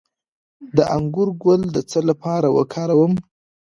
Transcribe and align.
د 0.75 0.77
انګور 0.95 1.29
ګل 1.43 1.61
د 1.75 1.77
څه 1.89 1.99
لپاره 2.09 2.47
وکاروم؟ 2.57 3.13